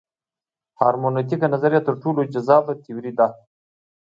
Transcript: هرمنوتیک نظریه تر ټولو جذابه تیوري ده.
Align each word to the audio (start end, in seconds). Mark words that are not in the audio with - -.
هرمنوتیک 0.79 1.41
نظریه 1.53 1.81
تر 1.87 1.93
ټولو 2.01 2.19
جذابه 2.33 2.73
تیوري 2.83 3.11
ده. 3.19 3.27